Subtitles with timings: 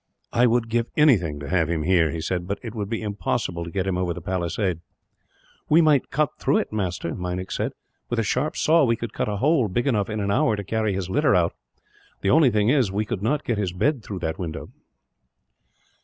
[0.33, 3.63] "I would give anything to have him here," he said; "but it would be impossible
[3.63, 4.79] to get him over the palisade."
[5.69, 7.73] "We might cut through it, master," Meinik said.
[8.09, 10.63] "With a sharp saw we could cut a hole big enough, in an hour, to
[10.63, 11.53] carry his litter out.
[12.21, 14.71] The only thing is, we could not get his bed through that window."